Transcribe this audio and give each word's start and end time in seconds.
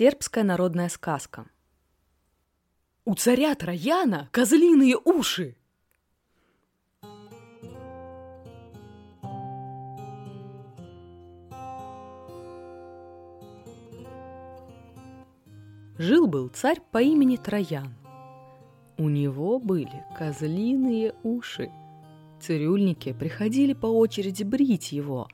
Сербская 0.00 0.44
народная 0.44 0.88
сказка. 0.88 1.44
У 3.04 3.14
царя 3.14 3.54
Трояна 3.54 4.30
козлиные 4.32 4.96
уши. 4.96 5.58
Жил-был 15.98 16.48
царь 16.48 16.80
по 16.90 17.02
имени 17.02 17.36
Троян. 17.36 17.94
У 18.96 19.10
него 19.10 19.58
были 19.58 20.02
козлиные 20.16 21.14
уши. 21.22 21.70
Цирюльники 22.40 23.12
приходили 23.12 23.74
по 23.74 23.88
очереди 23.88 24.44
брить 24.44 24.92
его, 24.92 25.28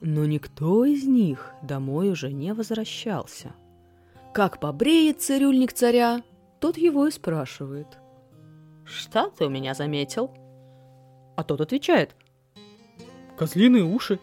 но 0.00 0.24
никто 0.24 0.86
из 0.86 1.06
них 1.06 1.52
домой 1.62 2.08
уже 2.08 2.32
не 2.32 2.54
возвращался. 2.54 3.54
Как 4.36 4.60
побреет 4.60 5.22
цирюльник 5.22 5.72
царя, 5.72 6.22
тот 6.60 6.76
его 6.76 7.06
и 7.06 7.10
спрашивает. 7.10 7.86
«Что 8.84 9.30
ты 9.30 9.46
у 9.46 9.48
меня 9.48 9.72
заметил?» 9.72 10.30
А 11.38 11.42
тот 11.42 11.62
отвечает. 11.62 12.14
Козлиные 13.38 13.84
уши. 13.84 14.20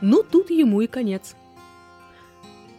Ну, 0.00 0.24
тут 0.24 0.50
ему 0.50 0.80
и 0.80 0.88
конец. 0.88 1.36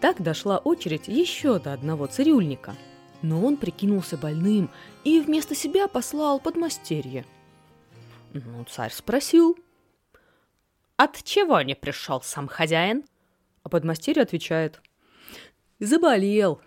Так 0.01 0.21
дошла 0.21 0.57
очередь 0.57 1.07
еще 1.07 1.59
до 1.59 1.71
одного 1.71 2.07
цирюльника, 2.07 2.75
но 3.21 3.41
он 3.41 3.55
прикинулся 3.55 4.17
больным 4.17 4.69
и 5.05 5.21
вместо 5.21 5.55
себя 5.55 5.87
послал 5.87 6.41
подмастерье. 6.41 7.25
Ну, 8.33 8.65
царь 8.65 8.91
спросил, 8.91 9.57
«От 10.97 11.23
чего 11.23 11.61
не 11.61 11.73
пришел 11.73 12.21
сам 12.21 12.49
хозяин?» 12.49 13.05
А 13.63 13.69
подмастерье 13.69 14.23
отвечает, 14.23 14.81
«Заболел». 15.79 16.61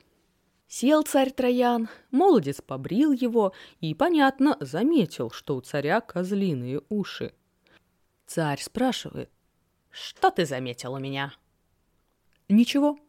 Сел 0.69 1.02
царь 1.02 1.32
Троян, 1.32 1.88
молодец 2.12 2.60
побрил 2.60 3.10
его 3.10 3.52
и, 3.80 3.93
понятно, 3.93 4.57
заметил, 4.60 5.30
что 5.30 5.57
у 5.57 5.60
царя 5.60 6.01
козлиные 6.01 6.80
уши. 6.88 7.34
Царь 8.26 8.60
спрашивает, 8.60 9.30
«Что 9.90 10.30
ты 10.30 10.46
заметил 10.46 10.93
у 10.93 10.99
меня?» 11.01 11.32
«Ничего», 12.49 13.01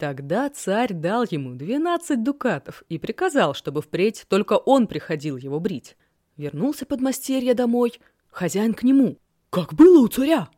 Тогда 0.00 0.48
царь 0.48 0.94
дал 0.94 1.26
ему 1.30 1.54
двенадцать 1.56 2.24
дукатов 2.24 2.82
и 2.88 2.98
приказал, 2.98 3.52
чтобы 3.52 3.82
впредь 3.82 4.24
только 4.30 4.54
он 4.54 4.86
приходил 4.86 5.36
его 5.36 5.60
брить. 5.60 5.94
Вернулся 6.38 6.86
подмастерье 6.86 7.52
домой, 7.52 8.00
хозяин 8.30 8.72
к 8.72 8.82
нему. 8.82 9.18
Как 9.50 9.74
было 9.74 10.00
у 10.00 10.08
царя? 10.08 10.48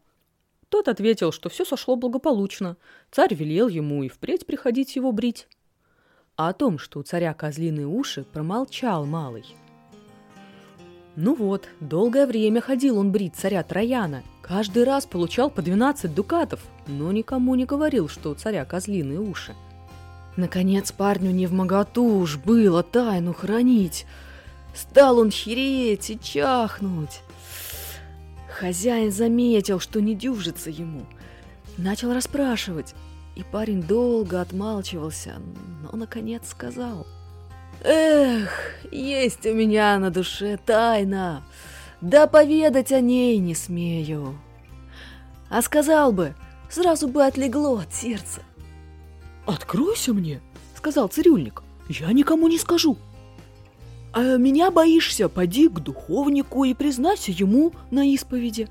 Тот 0.72 0.88
ответил, 0.88 1.32
что 1.32 1.50
все 1.50 1.66
сошло 1.66 1.96
благополучно. 1.96 2.78
Царь 3.10 3.34
велел 3.34 3.68
ему 3.68 4.04
и 4.04 4.08
впредь 4.08 4.46
приходить 4.46 4.96
его 4.96 5.12
брить. 5.12 5.46
А 6.34 6.48
о 6.48 6.54
том, 6.54 6.78
что 6.78 6.98
у 6.98 7.02
царя 7.02 7.34
козлиные 7.34 7.86
уши, 7.86 8.24
промолчал 8.24 9.04
малый. 9.04 9.44
Ну 11.14 11.34
вот, 11.34 11.68
долгое 11.80 12.26
время 12.26 12.62
ходил 12.62 12.98
он 12.98 13.12
брить 13.12 13.36
царя 13.36 13.62
Трояна. 13.62 14.22
Каждый 14.40 14.84
раз 14.84 15.04
получал 15.04 15.50
по 15.50 15.60
12 15.60 16.14
дукатов, 16.14 16.60
но 16.86 17.12
никому 17.12 17.54
не 17.54 17.66
говорил, 17.66 18.08
что 18.08 18.30
у 18.30 18.34
царя 18.34 18.64
козлиные 18.64 19.20
уши. 19.20 19.54
Наконец 20.38 20.90
парню 20.90 21.32
не 21.32 21.46
в 21.46 21.52
моготу 21.52 22.16
уж 22.16 22.38
было 22.38 22.82
тайну 22.82 23.34
хранить. 23.34 24.06
Стал 24.74 25.18
он 25.18 25.30
хереть 25.30 26.08
и 26.08 26.18
чахнуть. 26.18 27.20
Хозяин 28.62 29.10
заметил, 29.10 29.80
что 29.80 30.00
не 30.00 30.14
дюжится 30.14 30.70
ему. 30.70 31.05
Начал 31.77 32.14
расспрашивать, 32.14 32.94
и 33.34 33.42
парень 33.42 33.82
долго 33.82 34.41
отмалчивался, 34.41 35.34
но 35.82 35.98
наконец 35.98 36.48
сказал– 36.48 37.05
Эх, 37.84 38.50
есть 38.92 39.44
у 39.46 39.52
меня 39.52 39.98
на 39.98 40.10
душе 40.10 40.56
тайна, 40.64 41.42
да 42.00 42.28
поведать 42.28 42.92
о 42.92 43.00
ней 43.00 43.39
не 43.39 43.56
смею. 43.56 44.39
А 45.48 45.61
сказал 45.62 46.12
бы, 46.12 46.36
сразу 46.70 47.08
бы 47.08 47.24
отлегло 47.24 47.80
от 47.80 47.92
сердца. 47.92 48.42
«Откройся 49.44 50.12
мне»,— 50.12 50.40
сказал 50.77 51.08
цирюльник,— 51.08 51.64
«я 51.89 52.12
никому 52.12 52.46
не 52.46 52.58
скажу». 52.58 52.96
«А 54.12 54.36
меня 54.36 54.70
боишься, 54.70 55.28
поди 55.28 55.68
к 55.68 55.80
духовнику 55.80 56.64
и 56.64 56.74
признайся 56.74 57.33
ему 57.33 57.73
на 57.90 58.06
исповеди. 58.12 58.68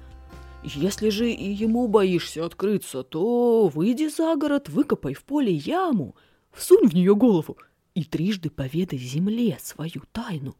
Если 0.64 1.10
же 1.10 1.32
и 1.32 1.52
ему 1.52 1.88
боишься 1.88 2.46
открыться, 2.46 3.04
то 3.04 3.68
выйди 3.68 4.08
за 4.08 4.36
город, 4.36 4.70
выкопай 4.70 5.14
в 5.16 5.24
поле 5.24 5.54
яму, 5.54 6.16
всунь 6.52 6.88
в 6.88 6.94
нее 6.94 7.16
голову— 7.16 7.58
и 7.94 8.04
трижды 8.04 8.50
поведай 8.50 9.00
земле 9.00 9.58
свою 9.62 10.04
тайну, 10.12 10.56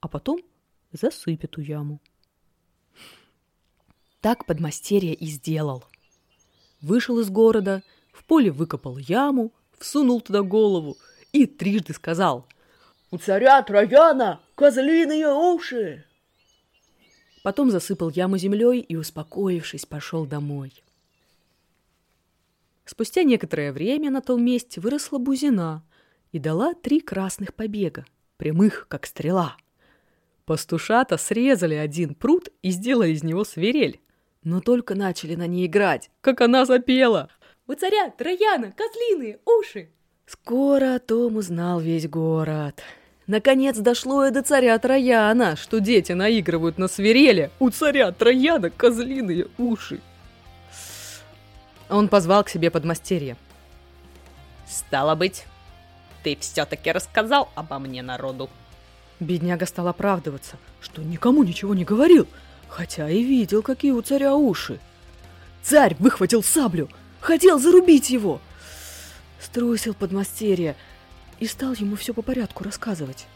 а 0.00 0.08
потом 0.08 0.40
засыпь 0.92 1.44
эту 1.44 1.60
яму. 1.60 2.00
Так 4.20 4.46
подмастерье 4.46 5.14
и 5.14 5.26
сделал. 5.26 5.84
Вышел 6.80 7.18
из 7.18 7.28
города, 7.28 7.82
в 8.12 8.24
поле 8.24 8.50
выкопал 8.50 8.96
яму, 8.96 9.52
всунул 9.78 10.20
туда 10.20 10.42
голову 10.42 10.96
и 11.32 11.46
трижды 11.46 11.92
сказал 11.92 12.46
«У 13.10 13.18
царя 13.18 13.62
Трояна 13.62 14.40
козлиные 14.54 15.28
уши!» 15.28 16.04
Потом 17.42 17.70
засыпал 17.70 18.10
яму 18.10 18.38
землей 18.38 18.80
и, 18.80 18.96
успокоившись, 18.96 19.86
пошел 19.86 20.26
домой. 20.26 20.82
Спустя 22.84 23.22
некоторое 23.22 23.72
время 23.72 24.10
на 24.10 24.20
том 24.20 24.44
месте 24.44 24.80
выросла 24.80 25.18
бузина– 25.18 25.82
и 26.34 26.40
дала 26.40 26.74
три 26.74 26.98
красных 26.98 27.54
побега, 27.54 28.04
прямых, 28.38 28.86
как 28.88 29.06
стрела. 29.06 29.56
Пастушата 30.46 31.16
срезали 31.16 31.76
один 31.76 32.16
пруд 32.16 32.48
и 32.60 32.70
сделали 32.70 33.12
из 33.12 33.22
него 33.22 33.44
свирель. 33.44 34.00
Но 34.42 34.60
только 34.60 34.96
начали 34.96 35.36
на 35.36 35.46
ней 35.46 35.66
играть, 35.66 36.10
как 36.20 36.40
она 36.40 36.66
запела. 36.66 37.30
«У 37.68 37.74
царя 37.74 38.10
Трояна 38.10 38.72
козлиные 38.72 39.38
уши!» 39.46 39.90
Скоро 40.26 40.96
о 40.96 40.98
том 40.98 41.36
узнал 41.36 41.80
весь 41.80 42.08
город. 42.08 42.82
Наконец 43.26 43.76
дошло 43.76 44.26
и 44.26 44.30
до 44.30 44.42
царя 44.42 44.78
Трояна, 44.78 45.56
что 45.56 45.80
дети 45.80 46.12
наигрывают 46.12 46.78
на 46.78 46.88
свиреле. 46.88 47.50
У 47.58 47.70
царя 47.70 48.12
Трояна 48.12 48.70
козлиные 48.70 49.48
уши. 49.58 50.00
Он 51.88 52.08
позвал 52.08 52.44
к 52.44 52.48
себе 52.48 52.70
подмастерье. 52.70 53.36
«Стало 54.66 55.14
быть, 55.14 55.44
ты 56.22 56.36
все-таки 56.40 56.90
рассказал 56.90 57.50
обо 57.54 57.78
мне 57.78 58.02
народу. 58.02 58.48
Бедняга 59.20 59.66
стал 59.66 59.88
оправдываться, 59.88 60.56
что 60.80 61.02
никому 61.02 61.44
ничего 61.44 61.74
не 61.74 61.84
говорил, 61.84 62.26
хотя 62.68 63.08
и 63.08 63.22
видел, 63.22 63.62
какие 63.62 63.92
у 63.92 64.00
царя 64.00 64.34
уши. 64.34 64.80
Царь 65.62 65.94
выхватил 65.98 66.42
саблю, 66.42 66.88
хотел 67.20 67.58
зарубить 67.60 68.10
его. 68.10 68.40
Струсил 69.44 69.92
подмастерье 69.92 70.74
и 71.38 71.46
стал 71.46 71.74
ему 71.74 71.96
все 71.96 72.14
по 72.14 72.22
порядку 72.22 72.64
рассказывать. 72.64 73.26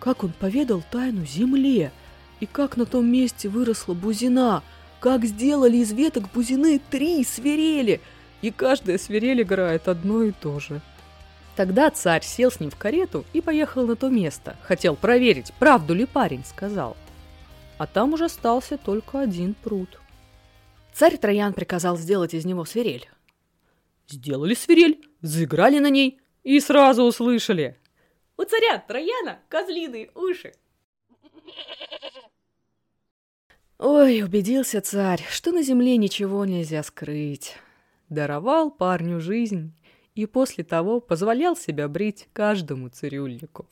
Как 0.00 0.24
он 0.24 0.32
поведал 0.32 0.82
тайну 0.90 1.24
земле, 1.24 1.92
и 2.40 2.46
как 2.46 2.76
на 2.76 2.84
том 2.84 3.06
месте 3.06 3.48
выросла 3.48 3.94
бузина, 3.94 4.64
как 4.98 5.24
сделали 5.24 5.76
из 5.76 5.92
веток 5.92 6.24
бузины 6.32 6.80
три 6.90 7.22
свирели, 7.24 8.00
и 8.40 8.50
каждая 8.50 8.98
свирель 8.98 9.42
играет 9.42 9.86
одно 9.86 10.24
и 10.24 10.32
то 10.32 10.58
же. 10.58 10.80
Тогда 11.54 11.90
царь 11.90 12.24
сел 12.24 12.50
с 12.50 12.58
ним 12.58 12.70
в 12.70 12.76
карету 12.76 13.24
и 13.32 13.40
поехал 13.40 13.86
на 13.86 13.94
то 13.94 14.08
место. 14.08 14.56
Хотел 14.62 14.96
проверить, 14.96 15.52
правду 15.60 15.94
ли 15.94 16.06
парень 16.06 16.44
сказал. 16.44 16.96
А 17.78 17.86
там 17.86 18.14
уже 18.14 18.24
остался 18.24 18.78
только 18.78 19.20
один 19.20 19.54
пруд. 19.54 20.00
Царь 20.92 21.18
Троян 21.18 21.52
приказал 21.52 21.96
сделать 21.96 22.34
из 22.34 22.44
него 22.44 22.64
свирель. 22.64 23.08
Сделали 24.08 24.54
свирель, 24.54 25.06
заиграли 25.20 25.78
на 25.78 25.90
ней 25.90 26.20
и 26.42 26.60
сразу 26.60 27.04
услышали. 27.04 27.78
У 28.36 28.44
царя 28.44 28.78
Трояна 28.78 29.40
козлиные 29.48 30.10
уши. 30.14 30.54
Ой, 33.78 34.22
убедился 34.22 34.80
царь, 34.80 35.24
что 35.28 35.50
на 35.50 35.62
земле 35.62 35.96
ничего 35.96 36.44
нельзя 36.44 36.82
скрыть. 36.82 37.56
Даровал 38.08 38.70
парню 38.70 39.20
жизнь 39.20 39.72
и 40.14 40.26
после 40.26 40.62
того 40.62 41.00
позволял 41.00 41.56
себя 41.56 41.88
брить 41.88 42.28
каждому 42.32 42.88
цирюльнику. 42.90 43.66